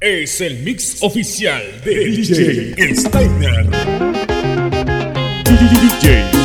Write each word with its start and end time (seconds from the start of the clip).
es 0.00 0.40
el 0.40 0.60
mix 0.60 0.96
oficial 1.02 1.62
de 1.84 1.94
DJ 2.06 2.94
Steiner. 2.96 3.66
DJ 5.44 6.39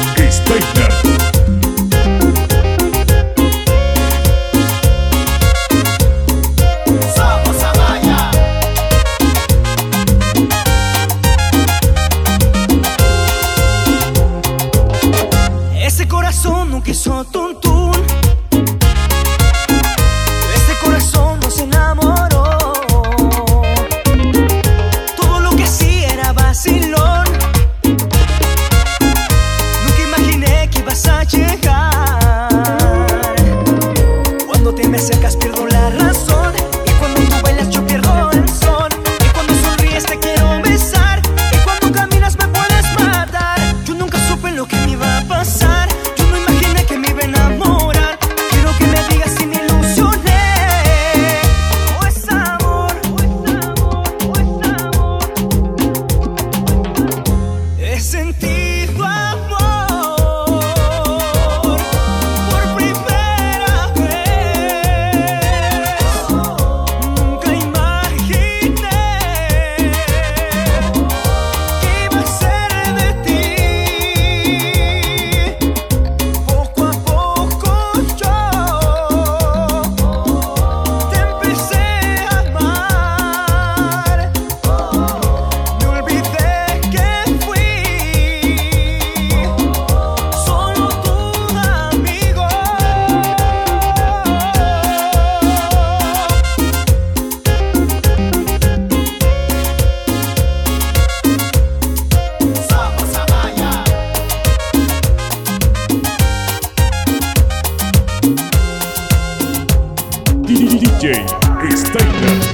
DJ 111.06 112.45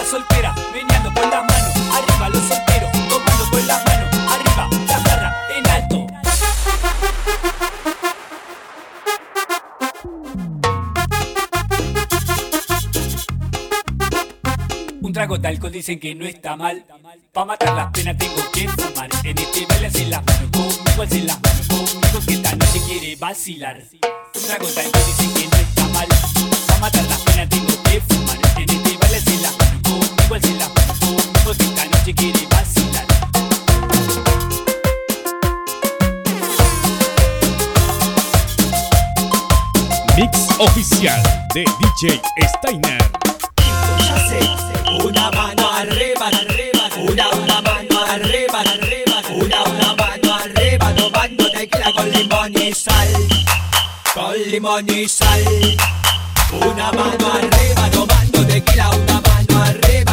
la 0.00 0.06
soltera, 0.06 0.54
meneando 0.72 1.12
con 1.12 1.30
las 1.30 1.44
manos, 1.44 1.72
arriba 1.92 2.28
los 2.30 2.42
solteros, 2.44 2.90
tomando 3.08 3.50
con 3.50 3.66
las 3.66 3.84
manos, 3.84 4.08
arriba 4.30 4.68
la 4.86 4.98
barra 4.98 5.30
en 5.56 5.66
alto. 5.68 6.06
Un 15.02 15.12
trago 15.12 15.36
de 15.36 15.48
alcohol 15.48 15.72
dicen 15.72 16.00
que 16.00 16.14
no 16.14 16.24
está 16.24 16.56
mal, 16.56 16.86
pa' 17.32 17.44
matar 17.44 17.74
las 17.74 17.92
penas 17.92 18.16
tengo 18.16 18.50
que 18.52 18.68
fumar, 18.68 19.10
en 19.22 19.38
este 19.38 19.66
baile 19.66 19.86
hace 19.88 20.06
las 20.06 20.24
manos, 20.24 20.50
conmigo 20.50 21.02
hace 21.02 21.22
las 21.24 21.40
manos, 21.42 21.66
conmigo 21.68 22.20
que 22.26 22.34
esta 22.34 22.56
noche 22.56 22.80
quiere 22.86 23.16
vacilar. 23.16 23.82
Un 24.34 24.42
trago 24.46 24.66
de 24.66 24.80
alcohol 24.80 25.04
dicen 25.06 25.34
que 25.34 25.46
no 25.46 25.56
está 25.58 25.86
mal, 25.88 26.08
pa' 26.68 26.78
matar 26.78 27.04
las 27.04 27.18
penas 27.18 27.48
tengo 27.50 27.82
que 27.82 28.00
fumar. 28.00 28.49
Mix 40.16 40.48
oficial 40.58 41.22
de 41.54 41.64
DJ 41.80 42.20
Steiner. 42.56 42.98
Una 45.02 45.30
mano 45.30 45.70
arriba, 45.72 46.26
arriba, 46.26 46.88
una, 46.98 47.28
una 47.30 47.60
mano 47.62 48.04
arriba, 48.10 48.60
arriba, 48.60 49.22
una, 49.30 49.62
una 49.62 49.94
mano 49.94 50.34
arriba, 50.34 50.94
tomando 50.94 51.50
tequila 51.50 51.92
con 51.92 52.10
limón 52.10 52.52
y 52.54 52.72
sal, 52.74 53.08
con 54.12 54.34
limón 54.50 54.90
y 54.90 55.08
sal. 55.08 55.42
Una 56.52 56.92
mano 56.92 57.32
arriba, 57.32 57.90
tomando 57.90 58.46
tequila, 58.46 58.90
una 58.90 59.20
mano 59.22 59.62
arriba. 59.64 60.09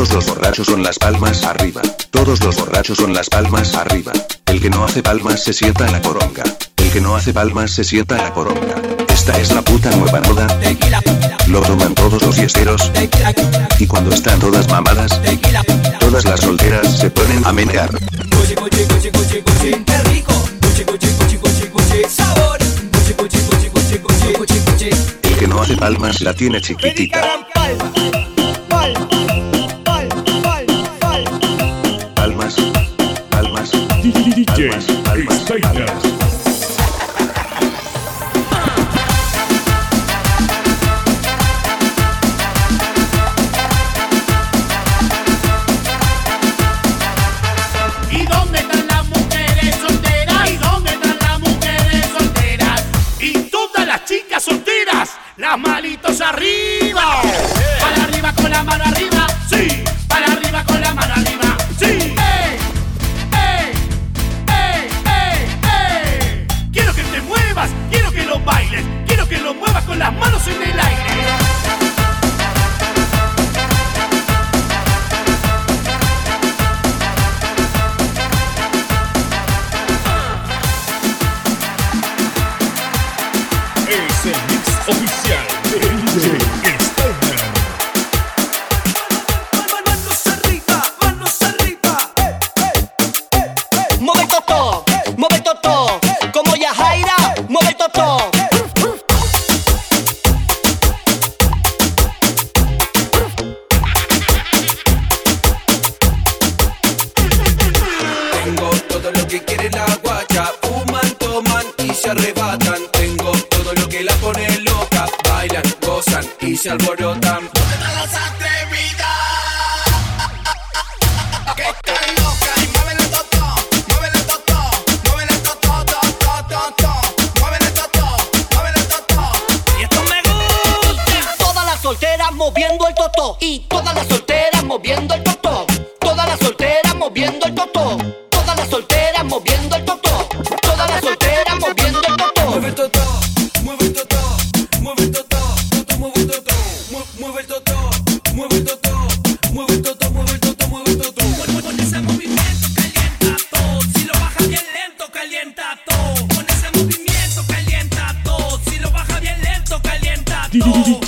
Todos 0.00 0.14
los 0.14 0.26
borrachos 0.28 0.66
son 0.66 0.82
las 0.82 0.98
palmas 0.98 1.44
arriba. 1.44 1.82
Todos 2.10 2.42
los 2.42 2.56
borrachos 2.56 2.96
son 2.96 3.12
las 3.12 3.28
palmas 3.28 3.74
arriba. 3.74 4.12
El 4.46 4.58
que 4.58 4.70
no 4.70 4.82
hace 4.82 5.02
palmas 5.02 5.44
se 5.44 5.52
sienta 5.52 5.86
a 5.86 5.90
la 5.90 6.00
coronga. 6.00 6.42
El 6.78 6.90
que 6.90 7.02
no 7.02 7.16
hace 7.16 7.34
palmas 7.34 7.72
se 7.72 7.84
sienta 7.84 8.14
a 8.16 8.22
la 8.22 8.32
coronga. 8.32 8.76
Esta 9.12 9.36
es 9.36 9.52
la 9.52 9.60
puta 9.60 9.90
nueva 9.90 10.22
moda. 10.22 10.46
Lo 11.48 11.60
toman 11.60 11.94
todos 11.94 12.22
los 12.22 12.34
yesteros. 12.34 12.90
Y 13.78 13.86
cuando 13.86 14.14
están 14.14 14.38
todas 14.38 14.66
mamadas, 14.70 15.20
todas 15.98 16.24
las 16.24 16.40
solteras 16.40 16.98
se 16.98 17.10
ponen 17.10 17.44
a 17.44 17.52
menear. 17.52 17.90
El 25.22 25.36
que 25.36 25.46
no 25.46 25.60
hace 25.60 25.76
palmas 25.76 26.22
la 26.22 26.32
tiene 26.32 26.58
chiquitita. 26.62 27.22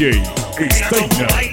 DJ 0.02 0.18
Steiner. 0.72 1.51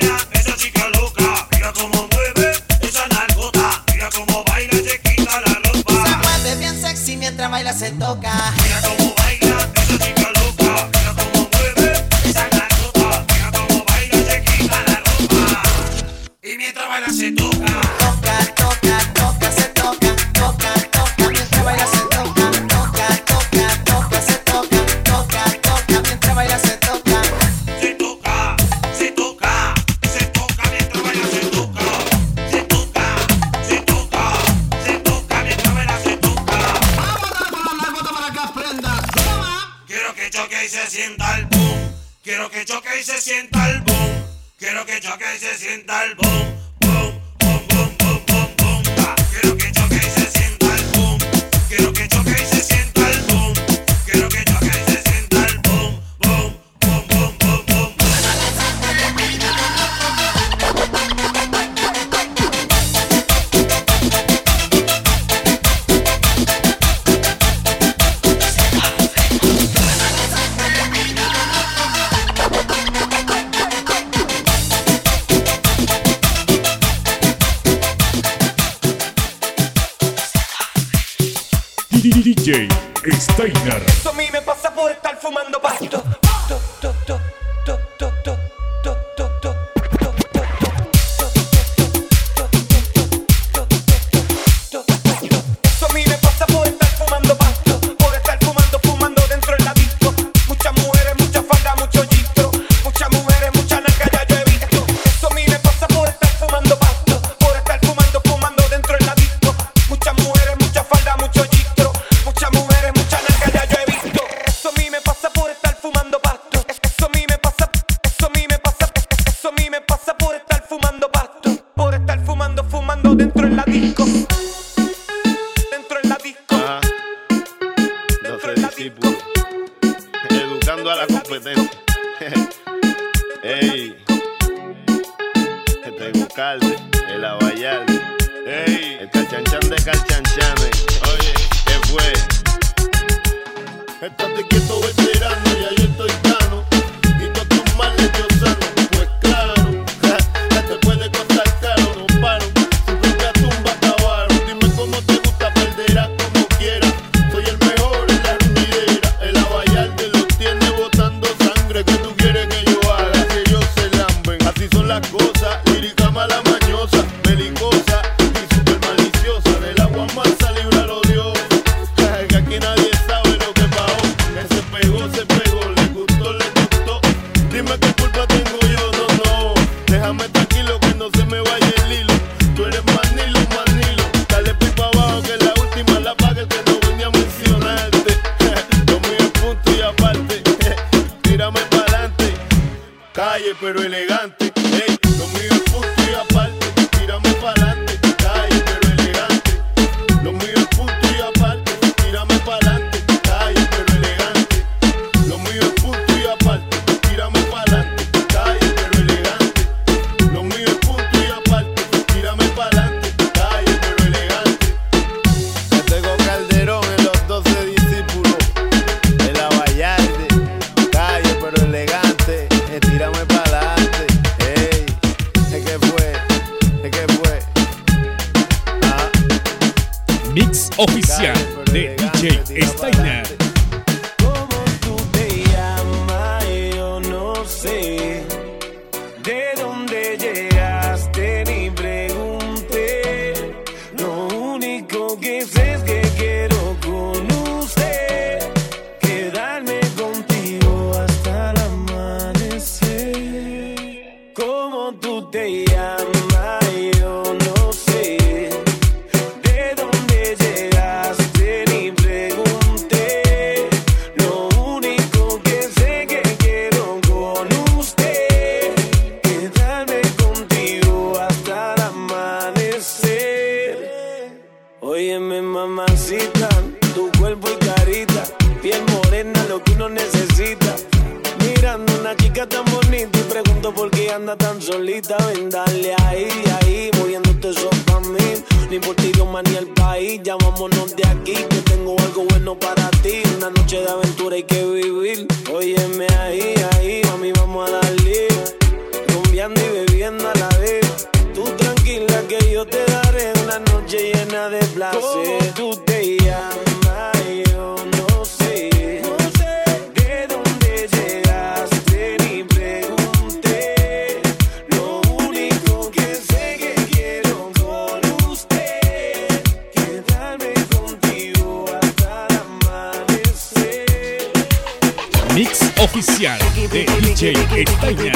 oficial 325.82 326.40
de 326.56 326.86
DJ 327.02 327.34
España. 327.62 328.14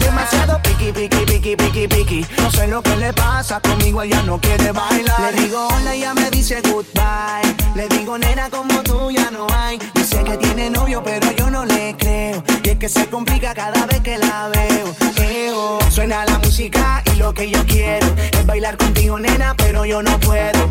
Demasiado 0.00 0.60
piqui, 0.62 0.92
piqui, 0.92 1.24
piqui, 1.24 1.56
piqui, 1.56 1.88
piqui. 1.88 2.26
No 2.38 2.50
sé 2.50 2.66
lo 2.66 2.82
que 2.82 2.96
le 2.96 3.12
pasa 3.12 3.60
conmigo, 3.60 4.02
ella 4.02 4.22
no 4.22 4.40
quiere 4.40 4.72
bailar. 4.72 5.34
Le 5.34 5.42
digo 5.42 5.68
hola, 5.68 5.94
ella 5.94 6.14
me 6.14 6.30
dice 6.30 6.60
goodbye. 6.62 7.54
Le 7.74 7.88
digo 7.88 8.18
nena, 8.18 8.50
como 8.50 8.82
tú 8.82 9.10
ya 9.10 9.30
no 9.30 9.46
hay. 9.52 9.78
Dice 9.94 10.22
que 10.24 10.36
tiene 10.36 10.70
novio, 10.70 11.02
pero 11.02 11.30
yo 11.32 11.50
no 11.50 11.64
le 11.64 11.94
creo. 11.96 12.42
Y 12.62 12.68
es 12.70 12.76
que 12.78 12.88
se 12.88 13.06
complica 13.06 13.54
cada 13.54 13.86
vez 13.86 14.00
que 14.00 14.18
la 14.18 14.48
veo. 14.48 14.94
Eo. 15.16 15.78
Suena 15.90 16.24
la 16.24 16.38
música 16.38 17.02
y 17.12 17.16
lo 17.16 17.32
que 17.34 17.50
yo 17.50 17.64
quiero 17.66 18.06
es 18.32 18.46
bailar 18.46 18.76
contigo, 18.76 19.18
nena, 19.18 19.54
pero 19.56 19.84
yo 19.84 20.02
no 20.02 20.18
puedo. 20.20 20.68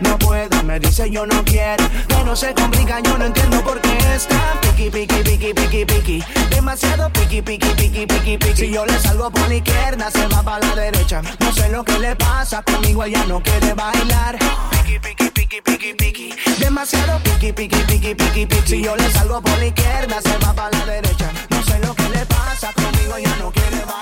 No 0.00 0.18
puedo, 0.18 0.62
me 0.64 0.78
dice 0.80 1.10
yo 1.10 1.26
no 1.26 1.44
quiero. 1.44 1.84
Pero 2.08 2.34
se 2.36 2.54
complica, 2.54 3.00
yo 3.00 3.18
no 3.18 3.26
entiendo 3.26 3.39
entiendo 3.40 3.64
por 3.64 3.80
está 4.14 4.60
piqui, 4.60 4.90
piqui, 4.90 5.22
piqui, 5.22 5.54
piqui, 5.54 5.84
piqui. 5.84 6.24
Demasiado 6.50 7.10
piqui, 7.12 7.42
piqui, 7.42 7.68
piqui, 7.74 8.06
piqui, 8.06 8.38
piqui. 8.38 8.56
Si 8.56 8.70
yo 8.72 8.84
le 8.84 8.98
salgo 9.00 9.30
por 9.30 9.48
la 9.48 9.54
izquierda, 9.54 10.10
se 10.10 10.26
va 10.28 10.42
para 10.42 10.66
la 10.66 10.74
derecha. 10.74 11.22
No 11.40 11.52
sé 11.52 11.68
lo 11.68 11.84
que 11.84 11.98
le 11.98 12.16
pasa, 12.16 12.62
conmigo 12.62 13.04
ella 13.04 13.24
no 13.26 13.40
quiere 13.42 13.74
bailar. 13.74 14.38
Piqui, 14.70 14.98
piqui, 14.98 15.30
piqui, 15.30 15.60
piqui, 15.62 15.94
piqui. 15.94 16.34
Demasiado 16.58 17.18
piqui, 17.22 17.52
piqui, 17.52 17.82
piqui, 17.84 18.14
piqui, 18.14 18.46
piqui. 18.46 18.68
Si 18.68 18.82
yo 18.82 18.96
le 18.96 19.10
salgo 19.12 19.40
por 19.40 19.58
la 19.58 19.66
izquierda, 19.66 20.20
se 20.22 20.36
va 20.44 20.52
para 20.52 20.70
la 20.78 20.86
derecha. 20.86 21.30
No 21.50 21.62
sé 21.62 21.78
lo 21.80 21.94
que 21.94 22.08
le 22.10 22.26
pasa, 22.26 22.72
conmigo 22.74 23.16
ella 23.16 23.34
no 23.38 23.50
quiere 23.50 23.84
bailar 23.84 24.00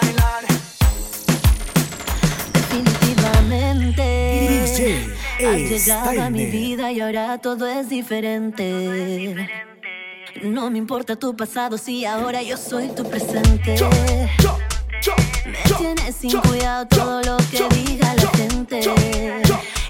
nuevamente. 3.42 5.06
Has 5.38 5.70
llegado 5.70 6.22
a 6.22 6.30
mi 6.30 6.46
vida 6.46 6.92
y 6.92 7.00
ahora 7.00 7.38
todo 7.38 7.66
es 7.66 7.88
diferente. 7.88 9.48
No 10.42 10.70
me 10.70 10.78
importa 10.78 11.16
tu 11.16 11.36
pasado 11.36 11.78
si 11.78 12.04
ahora 12.04 12.42
yo 12.42 12.56
soy 12.56 12.88
tu 12.88 13.08
presente. 13.08 13.76
Me 15.46 15.76
tienes 15.78 16.14
sin 16.16 16.38
cuidado 16.40 16.86
todo 16.86 17.22
lo 17.22 17.36
que 17.50 17.68
diga 17.74 18.14
la 18.14 18.30
gente. 18.36 18.82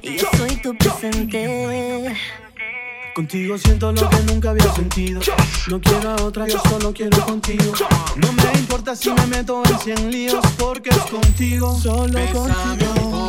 Yo 0.03 0.31
soy 0.37 0.57
tu 0.57 0.77
presente. 0.77 2.15
Contigo 3.19 3.59
siento 3.59 3.91
lo 3.91 4.09
que 4.09 4.23
nunca 4.33 4.51
había 4.51 4.73
sentido. 4.73 5.21
No 5.67 5.81
quiero 5.81 6.11
a 6.11 6.23
otra, 6.23 6.47
yo 6.47 6.61
solo 6.71 6.93
quiero 6.93 7.19
contigo. 7.27 7.73
No 8.15 8.33
me 8.33 8.61
importa 8.61 8.95
si 8.95 9.11
me 9.11 9.27
meto 9.27 9.61
en 9.65 9.79
cien 9.81 10.11
líos, 10.13 10.47
porque 10.57 10.91
es 10.91 10.99
contigo, 10.99 11.77
solo 11.81 12.17
contigo. 12.33 13.27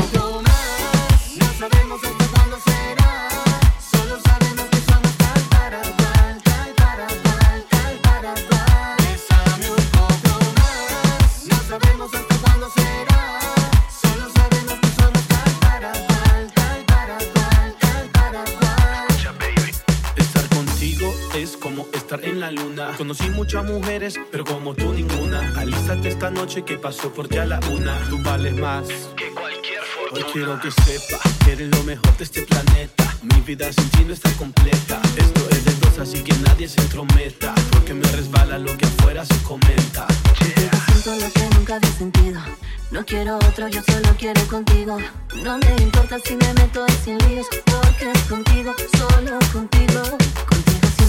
Estar 22.09 22.25
en 22.27 22.39
la 22.39 22.49
luna. 22.49 22.95
Conocí 22.97 23.29
muchas 23.29 23.63
mujeres, 23.65 24.15
pero 24.31 24.43
como 24.43 24.73
tú 24.73 24.91
ninguna. 24.93 25.53
Alístate 25.55 26.09
esta 26.09 26.31
noche 26.31 26.63
que 26.63 26.75
pasó 26.77 27.13
por 27.13 27.27
ti 27.27 27.37
a 27.37 27.45
la 27.45 27.59
una. 27.71 27.95
Tú 28.09 28.17
vales 28.23 28.55
más 28.55 28.87
que 29.15 29.29
cualquier 29.29 29.83
fortuna. 29.83 30.25
Hoy 30.25 30.31
quiero 30.33 30.59
que 30.59 30.71
sepa 30.71 31.19
que 31.45 31.51
eres 31.51 31.69
lo 31.69 31.83
mejor 31.83 32.17
de 32.17 32.23
este 32.23 32.41
planeta. 32.41 33.15
Mi 33.21 33.41
vida 33.41 33.71
sin 33.71 33.87
ti 33.91 34.05
no 34.05 34.13
está 34.13 34.31
completa. 34.33 34.99
Esto 35.17 35.49
es 35.51 35.65
de 35.65 35.73
dos, 35.75 35.99
así 35.99 36.23
que 36.23 36.33
nadie 36.47 36.67
se 36.67 36.81
entrometa. 36.81 37.53
Porque 37.71 37.93
me 37.93 38.07
resbala 38.07 38.57
lo 38.57 38.75
que 38.75 38.85
afuera 38.85 39.23
se 39.23 39.37
comenta. 39.43 40.07
Contigo 40.39 40.77
siento 40.87 41.15
lo 41.15 41.31
que 41.31 41.55
nunca 41.55 41.75
había 41.75 41.91
sentido. 41.91 42.41
No 42.89 43.05
quiero 43.05 43.35
otro, 43.35 43.67
yo 43.67 43.83
solo 43.83 44.15
quiero 44.17 44.41
contigo. 44.47 44.97
No 45.43 45.59
me 45.59 45.75
importa 45.83 46.17
si 46.25 46.35
me 46.35 46.51
meto 46.55 46.87
en 46.87 46.95
cien 47.03 47.17
líos, 47.29 47.45
porque 47.65 48.11
es 48.11 48.23
contigo, 48.23 48.73
solo 48.97 49.37
contigo. 49.53 50.01
Contigo 50.49 50.58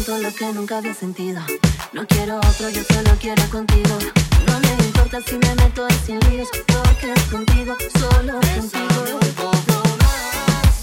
siento 0.02 0.22
lo 0.22 0.34
que 0.34 0.52
nunca 0.52 0.78
había 0.78 0.94
sentido. 0.94 1.40
No 1.92 2.06
quiero 2.06 2.38
otro, 2.38 2.70
yo 2.70 2.82
solo 2.84 3.10
quiero 3.20 3.42
contigo. 3.50 3.98
No 4.46 4.60
me 4.60 4.84
importa 4.84 5.20
si 5.26 5.36
me 5.36 5.54
meto 5.56 5.86
en 5.88 5.98
cien 6.06 6.20
líos, 6.30 6.48
porque 6.66 7.12
es 7.12 7.22
contigo, 7.24 7.76
solo 7.98 8.40
contigo. 8.40 9.50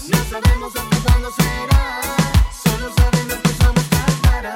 No 0.08 0.18
sabemos 0.30 0.72
hasta 0.76 0.96
cuándo 1.04 1.30
será. 1.32 2.00
Solo 2.62 2.94
sabemos 2.96 3.38
que 3.42 3.64
somos 3.64 3.84
tal 3.90 4.12
para 4.22 4.54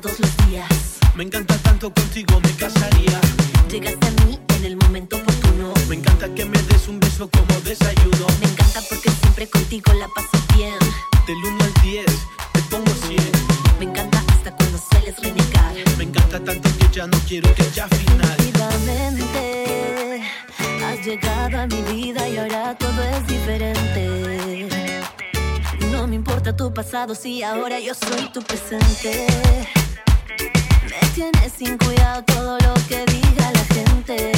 todos 0.00 0.20
los 0.20 0.36
días. 0.48 0.68
Me 1.16 1.24
encanta 1.24 1.56
tanto 1.58 1.92
contigo, 1.92 2.40
me 2.40 2.52
casaría. 2.52 2.97
Tu 26.58 26.74
pasado 26.74 27.14
si 27.14 27.44
ahora 27.44 27.78
yo 27.78 27.94
soy 27.94 28.28
tu 28.32 28.42
presente. 28.42 29.26
Me 30.90 31.08
tienes 31.14 31.52
sin 31.56 31.78
cuidado 31.78 32.24
todo 32.24 32.58
lo 32.58 32.74
que 32.88 33.04
diga 33.06 33.52
la 33.52 33.64
gente. 33.76 34.32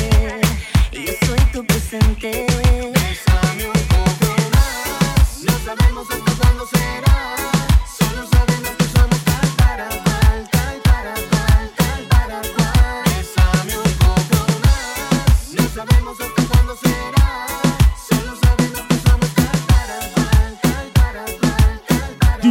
Y 0.92 1.06
yo 1.06 1.12
soy 1.26 1.40
tu 1.50 1.64
presente. 1.64 2.46
Bésame 2.92 3.66
un 3.66 3.82
poco 3.94 4.36
más. 4.54 5.42
No 5.44 5.58
sabemos 5.64 6.06
hasta 6.10 6.32
cuándo 6.38 6.66
será. 6.66 7.49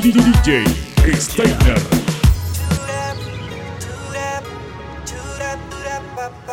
DJ 0.01 0.63
Steiner. 1.19 1.77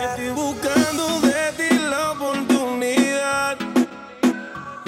Estoy 0.00 0.30
buscando 0.30 1.20
de 1.20 1.52
ti 1.56 1.78
la 1.88 2.10
oportunidad. 2.10 3.56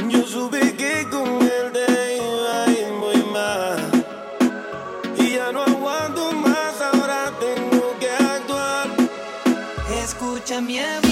Yo 0.09 0.27
supe 0.27 0.75
que 0.75 1.07
con 1.09 1.41
él 1.43 1.73
te 1.73 2.17
iba 2.17 2.65
a 2.65 2.71
ir 2.71 2.93
muy 2.95 3.23
mal. 3.33 3.79
Y 5.19 5.35
ya 5.35 5.53
no 5.53 5.63
aguanto 5.63 6.33
más, 6.33 6.81
ahora 6.81 7.33
tengo 7.39 7.97
que 8.01 8.11
actuar. 8.11 8.89
Escúchame 10.03 10.81
a 10.81 11.08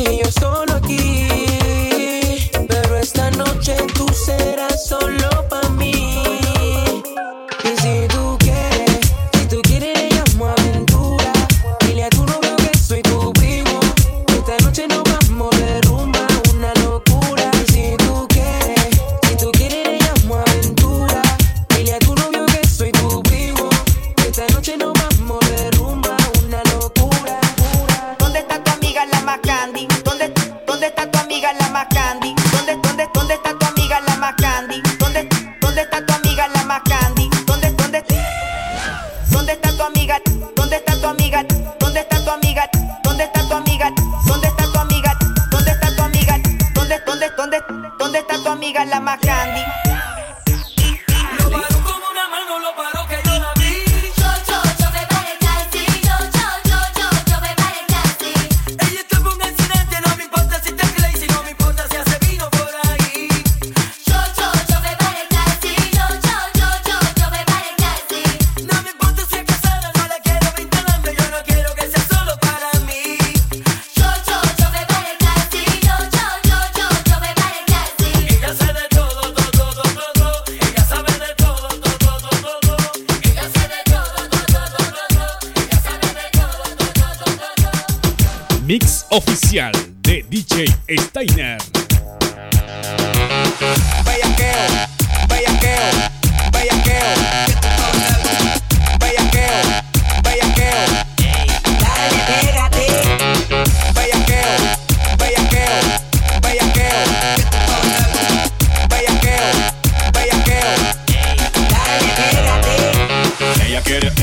y 0.00 0.22
yo 0.24 0.32
solo 0.32 0.71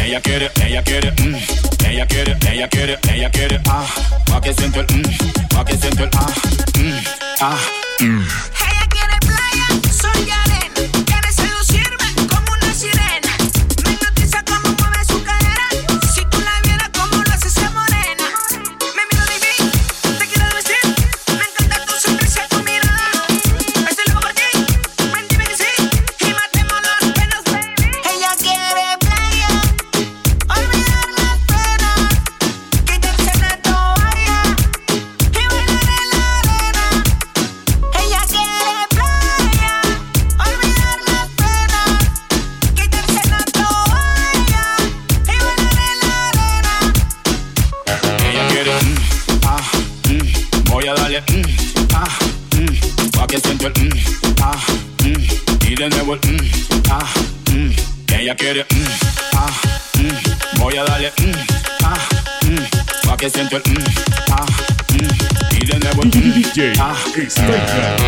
Ella 0.10 0.22
quiere, 0.22 0.52
ella 0.66 0.82
quiere, 0.82 1.12
mmm. 1.12 1.36
Ella 1.86 2.08
quiere, 2.08 2.36
ella 2.50 2.68
quiere, 2.68 2.98
ella 3.14 3.30
quiere, 3.30 3.62
ah. 3.68 3.86
Pa' 4.26 4.42
que 4.42 4.56
siento 4.56 4.80
el 4.80 4.88
mmm, 4.88 5.48
pa' 5.50 5.64
que 5.64 5.78
siento 5.78 6.04
el 6.04 6.10
ah. 6.16 6.26
Mmm, 6.80 7.00
ah, 7.42 7.58
mmm. 8.00 8.22
Ella 8.22 8.88
quiere 8.90 9.20
playa, 9.20 9.68
soy 9.92 10.32
Statement. 67.28 67.99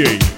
Сергей. 0.00 0.29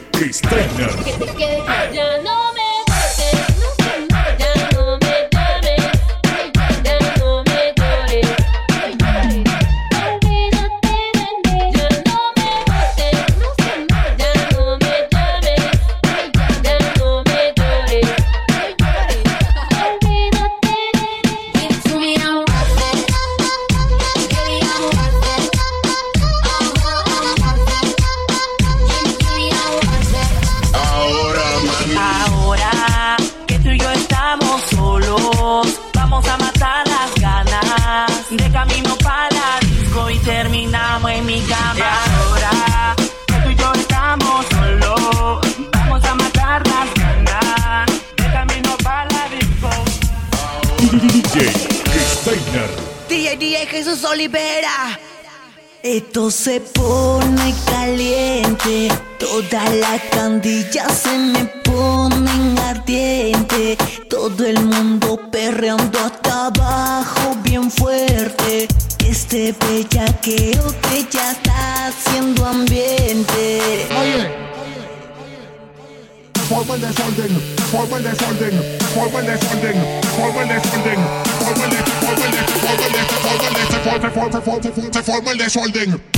will 85.33 85.39
this 85.39 85.55
whole. 85.55 86.12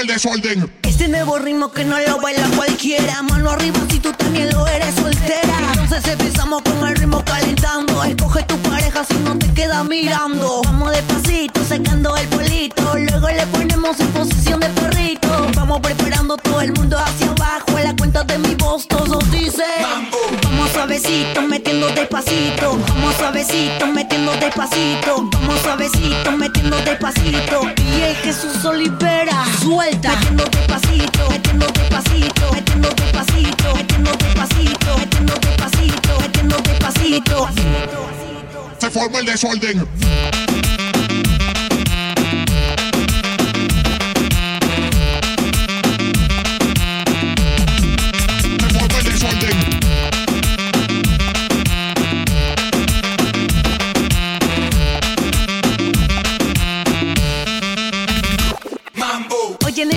El 0.00 0.06
desorden. 0.06 0.72
Este 0.82 1.06
nuevo 1.06 1.38
ritmo 1.38 1.70
que 1.70 1.84
no 1.84 1.98
lo 2.00 2.18
baila 2.20 2.48
cualquiera. 2.56 3.22
Mano 3.22 3.50
arriba 3.50 3.78
si 3.90 4.00
tú 4.00 4.10
también 4.12 4.50
lo 4.50 4.66
eres 4.66 4.94
soltera. 4.94 5.54
Entonces 5.74 6.06
empezamos 6.08 6.62
con 6.62 6.88
el 6.88 6.96
ritmo 6.96 7.22
calentando. 7.24 8.02
Escoge 8.02 8.42
tu 8.44 8.56
pareja 8.58 9.04
si 9.04 9.14
no 9.16 9.36
te 9.38 9.52
queda 9.52 9.84
mirando. 9.84 10.62
Vamos 10.64 10.92
despacito, 10.92 11.62
secando 11.64 12.16
el 12.16 12.26
polito. 12.28 12.96
Luego 12.96 13.28
le 13.28 13.46
ponemos 13.48 14.00
en 14.00 14.08
posición 14.08 14.60
de 14.60 14.68
perrito. 14.70 15.28
Vamos 15.54 15.80
preparando 15.80 16.36
todo 16.38 16.62
el 16.62 16.72
mundo 16.72 16.98
hacia 16.98 17.26
abajo. 17.28 17.78
En 17.78 17.84
la 17.84 17.94
cuenta 17.94 18.24
de 18.24 18.38
mi 18.38 18.54
voz 18.54 18.88
todos 18.88 19.30
dicen. 19.30 19.66
Vamos 20.42 20.70
suavecito, 20.72 21.42
metiendo 21.42 21.88
despacito. 21.90 22.78
Vamos 22.88 23.14
suavecito, 23.16 23.86
metiendo 23.88 24.32
despacito. 24.32 25.28
Vamos 25.32 25.60
suavecito, 25.60 26.32
metiendo 26.32 26.76
despacito. 26.78 27.62
Y 27.76 28.00
es 28.00 28.18
Jesús 28.18 28.64
Olivera. 28.64 29.44
Suelta. 29.60 29.81
Despacito, 29.82 31.28
metiendo. 31.42 31.66
Se 38.78 38.90
forma 38.90 39.18
el 39.18 39.26
desorden. 39.26 39.88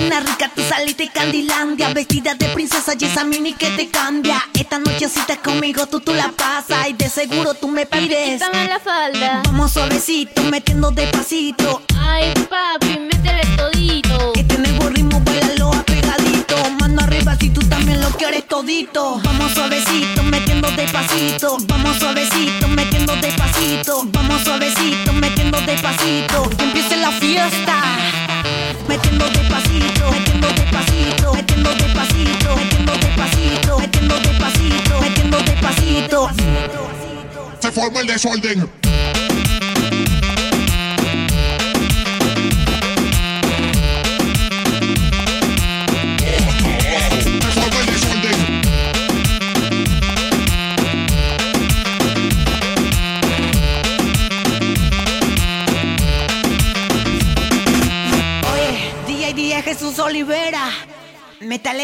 Nena 0.06 0.20
rica, 0.20 0.48
saliste 0.68 1.02
de 1.02 1.10
Candilandia. 1.10 1.92
Vestida 1.92 2.34
de 2.34 2.46
princesa 2.50 2.92
y 2.96 3.04
esa 3.06 3.24
mini 3.24 3.54
que 3.54 3.70
te 3.70 3.88
cambia. 3.88 4.40
Esta 4.54 4.78
nochecita 4.78 5.36
conmigo 5.38 5.84
tú, 5.88 5.98
tú 5.98 6.14
la 6.14 6.30
pasas. 6.30 6.90
Y 6.90 6.92
de 6.92 7.08
seguro 7.08 7.54
tú 7.54 7.66
me 7.66 7.86
pides. 7.86 8.34
Quítame 8.34 8.68
la 8.68 8.78
falda. 8.78 9.42
Vamos 9.46 9.72
suavecito, 9.72 10.44
metiendo 10.44 10.92
despacito. 10.92 11.82
Ay, 11.98 12.32
papi, 12.48 13.00
métele 13.00 13.44
todito. 13.56 14.32
Este 14.36 14.58
nuevo 14.58 14.90
ritmo, 14.90 15.20
bailalo 15.22 15.72
apegadito 15.74 16.56
Mano 16.78 17.00
arriba 17.00 17.36
si 17.40 17.50
tú 17.50 17.60
también 17.68 18.00
lo 18.00 18.10
quieres 18.10 18.46
todito. 18.46 19.20
Vamos 19.24 19.54
suavecito, 19.54 20.22
metiendo 20.22 20.70
despacito. 20.70 21.56
Vamos 21.66 21.96
suavecito, 21.96 22.68
metiendo 22.68 23.16
despacito. 23.16 24.02
Vamos 24.12 24.40
suavecito, 24.42 25.12
metiendo 25.14 25.60
despacito. 25.62 26.48
Que 26.56 26.64
empiece 26.64 26.96
la 26.96 27.10
fiesta 27.10 28.25
Metiendo 28.88 29.28
despacito, 29.30 30.10
metiendo 30.12 30.48
despacito, 30.48 31.34
metiendo 31.34 31.70
despacito, 31.74 32.56
metiendo 32.56 32.92
despacito, 32.92 33.78
metiendo 33.78 34.18
despacito, 34.20 35.00
metiendo 35.00 35.38
despacito. 35.38 36.30
Se 37.60 37.72
forma 37.72 38.00
el 38.00 38.06
desorden. 38.06 38.70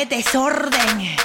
desorden. 0.07 1.22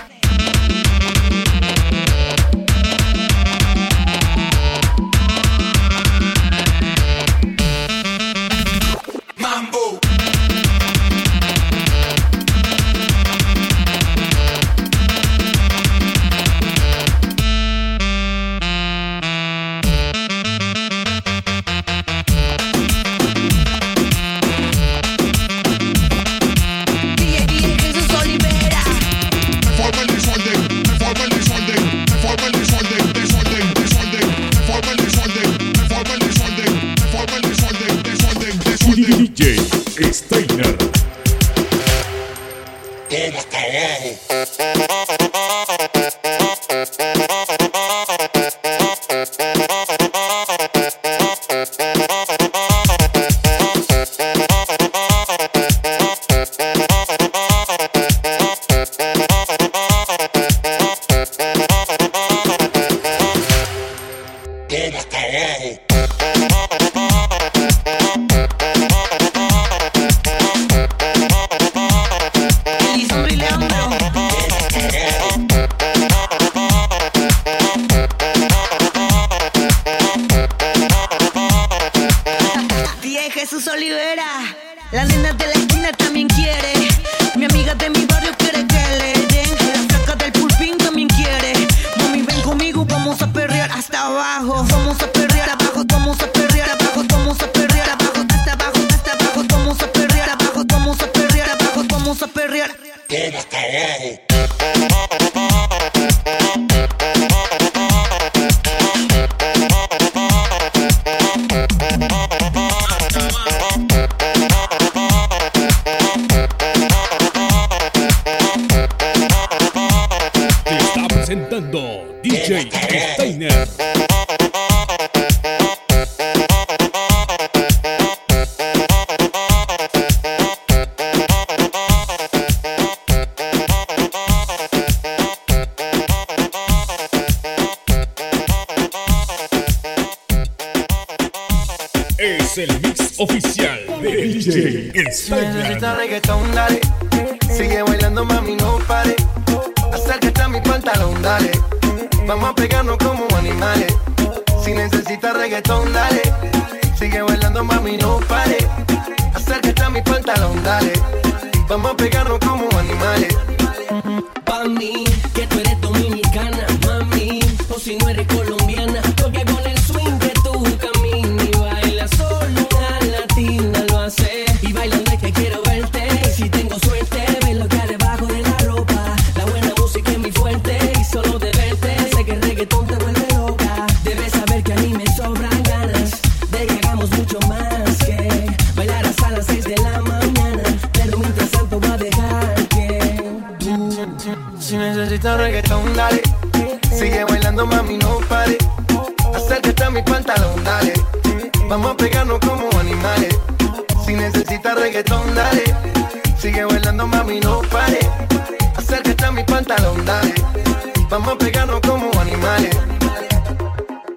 Vamos 211.19 211.33
a 211.33 211.37
pegarnos 211.39 211.81
como 211.81 212.11
animales. 212.21 212.77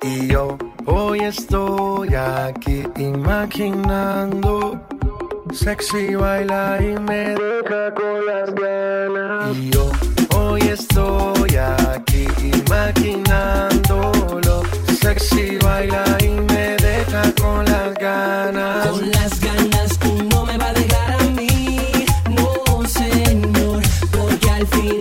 Y 0.02 0.26
yo 0.26 0.58
hoy 0.84 1.20
estoy 1.20 2.14
aquí 2.14 2.82
imaginando. 2.98 4.78
Sexy 5.50 6.14
baila 6.14 6.76
y 6.78 6.98
me 7.00 7.30
deja 7.30 7.94
con 7.94 8.26
las 8.26 8.54
ganas. 8.54 9.56
Y 9.56 9.70
yo 9.70 9.90
hoy 10.36 10.60
estoy 10.60 11.56
aquí 11.56 12.26
imaginándolo. 12.66 14.62
Sexy 15.00 15.56
baila 15.56 16.04
y 16.22 16.28
me 16.52 16.76
deja 16.76 17.32
con 17.40 17.64
las 17.64 17.94
ganas. 17.94 18.88
Con 18.88 19.10
las 19.10 19.40
ganas 19.40 19.98
tú 20.00 20.22
no 20.24 20.44
me 20.44 20.58
vas 20.58 20.68
a 20.68 20.74
dejar 20.74 21.12
a 21.12 21.18
mí, 21.30 22.04
no 22.28 22.86
señor, 22.86 23.82
porque 24.12 24.50
al 24.50 24.66
final 24.66 24.99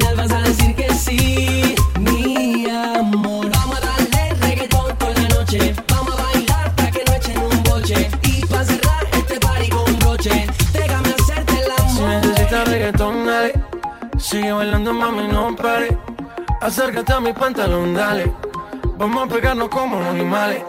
Sigue 14.29 14.51
bailando, 14.51 14.93
mami, 14.93 15.27
no 15.27 15.55
pare. 15.55 15.97
Acércate 16.61 17.13
a 17.13 17.19
mi 17.19 17.33
pantalón, 17.33 17.95
dale. 17.95 18.31
Vamos 18.95 19.23
a 19.23 19.33
pegarnos 19.33 19.69
como 19.69 19.97
animales. 20.07 20.61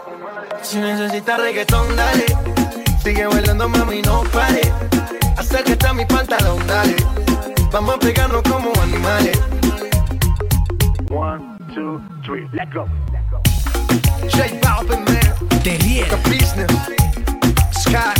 Si 0.63 0.79
necesitas 0.79 1.39
reggaetón, 1.39 1.95
dale. 1.95 2.25
Sigue 3.03 3.27
bailando, 3.27 3.69
mami, 3.69 4.01
no 4.01 4.23
pare. 4.33 4.61
Acércate 5.37 5.87
a 5.87 5.93
mi 5.93 6.05
pantalón, 6.05 6.65
dale. 6.65 6.95
Vamos 7.71 7.97
a 7.97 7.99
pegarnos 7.99 8.41
como 8.49 8.71
animales. 8.81 9.39
One, 11.11 11.59
two, 11.75 12.01
three, 12.25 12.47
let's 12.53 12.73
go. 12.73 12.87
J 14.27 14.59
Balvin, 14.63 15.05
man. 15.05 15.61
De. 15.63 15.77
The 16.09 16.17
business. 16.27 16.71
Sky. 17.73 18.15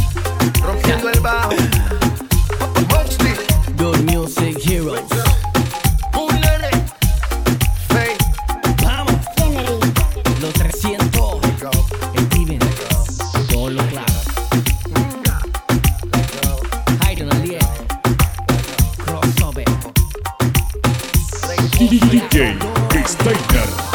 Rompiendo 0.63 1.09
el 1.09 1.19
bajo. 1.19 1.49
Good 3.81 4.03
Music 4.05 4.59
Heroes. 4.59 5.30
Steiner. 23.21 23.51
J 23.51 23.90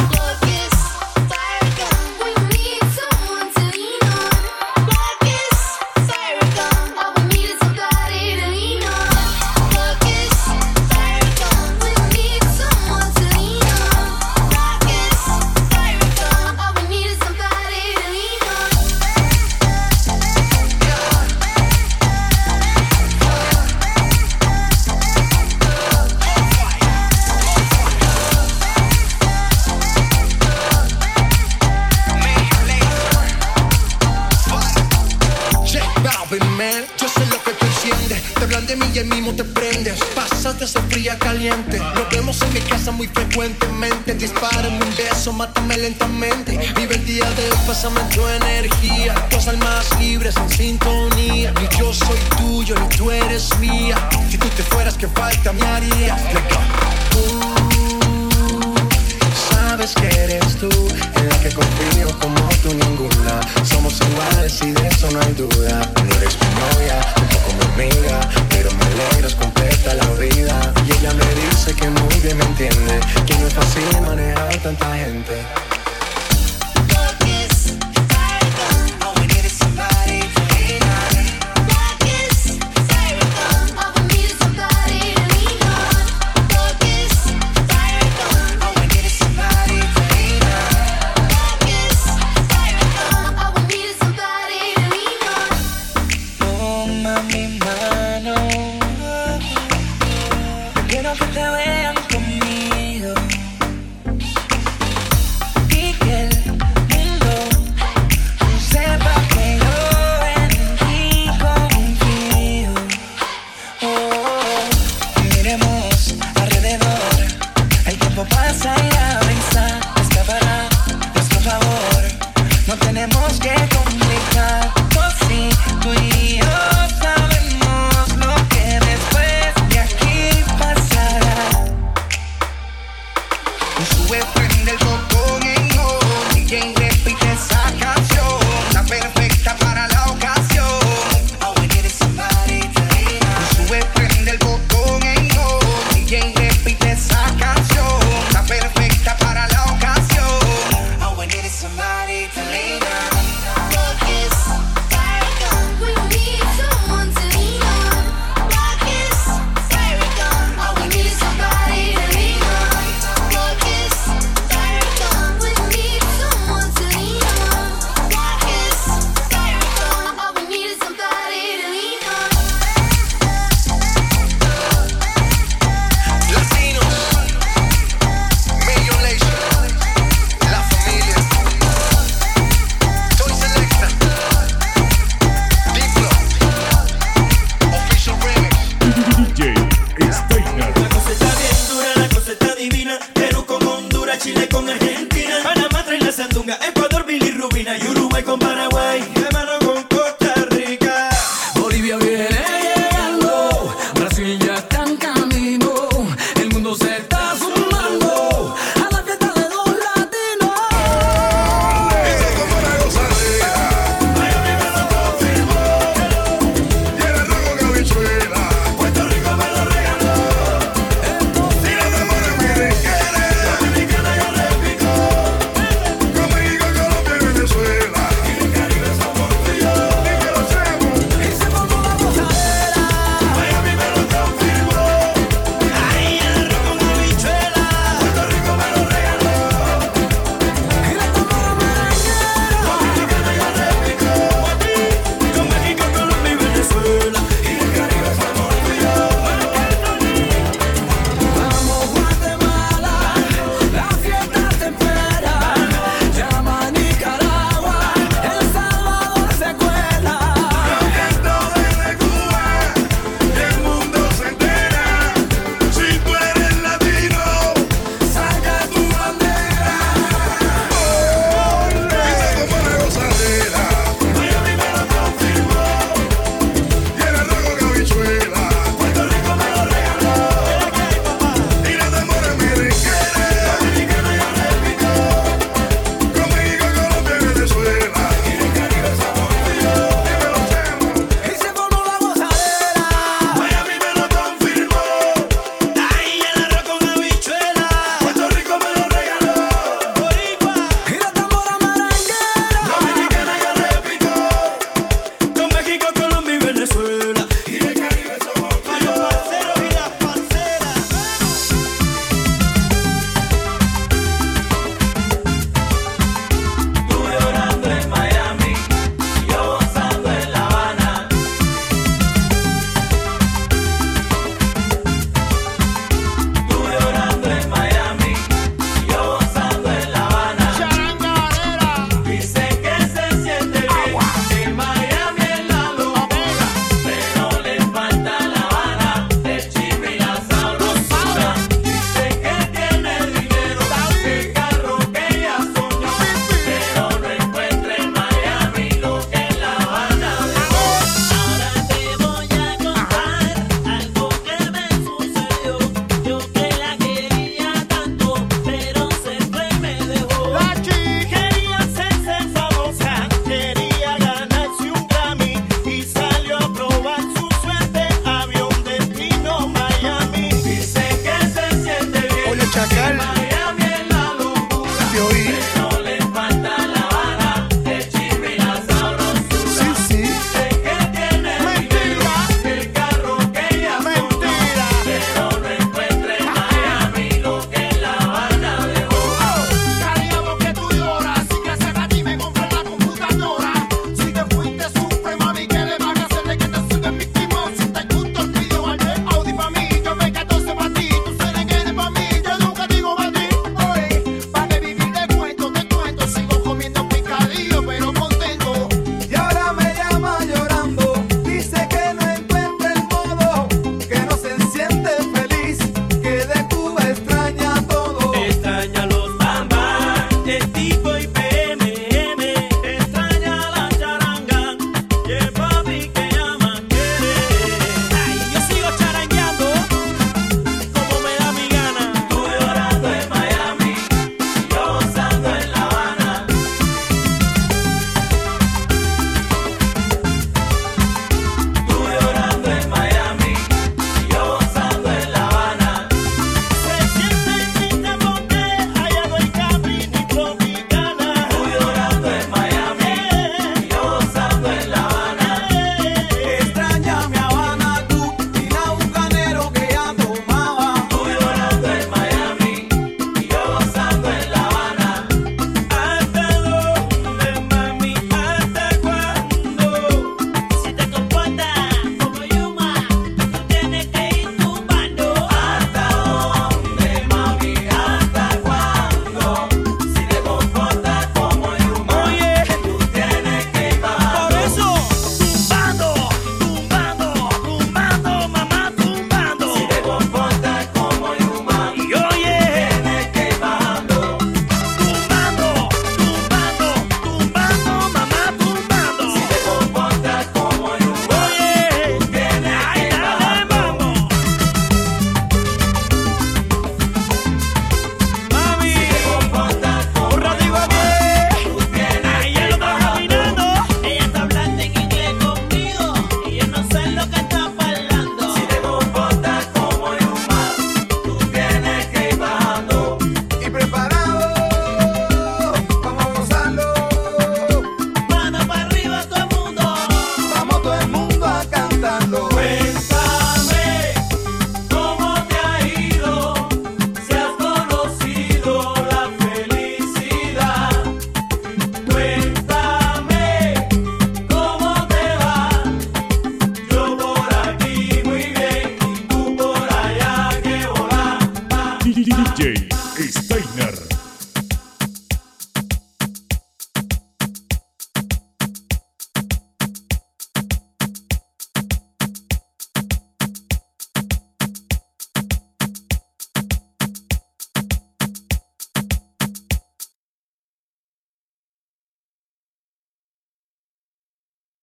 mátame 45.37 45.77
lentamente. 45.77 46.59
Vive 46.77 46.95
el 46.95 47.05
día 47.05 47.31
de 47.31 47.51
hoy, 47.51 47.59
pásame 47.67 48.01
tu 48.15 48.27
energía. 48.27 49.15
Dos 49.31 49.47
almas 49.49 49.87
libres 50.01 50.35
en 50.37 50.49
sintonía. 50.49 51.53
Ni 51.53 51.79
yo 51.79 51.93
soy 51.93 52.19
tuyo, 52.39 52.75
ni 52.81 52.89
tú 52.97 53.11
eres 53.11 53.57
mía. 53.59 53.97
Si 54.31 54.39
tú 54.39 54.49
te 54.49 54.63
fueras, 54.63 54.97
que 54.97 55.07
falta 55.09 55.53
me 55.53 55.67
haría. 55.67 56.17
Let's 56.33 56.49
go. 56.51 57.57
Sabes 59.51 59.95
que 59.95 60.07
eres 60.07 60.57
tú 60.57 60.69
en 61.17 61.29
la 61.29 61.39
que 61.41 61.51
confío 61.51 62.19
como 62.19 62.41
tú 62.63 62.73
ninguna. 62.73 63.41
Somos 63.65 64.01
iguales 64.01 64.59
y 64.63 64.71
de 64.73 64.89
eso 64.89 65.11
no 65.11 65.21
hay 65.21 65.33
duda. 65.35 65.93
No 66.09 66.17
eres 66.17 66.37
mi 66.41 66.49
novia, 66.61 67.01
tanta 74.67 74.97
gente. 74.97 75.76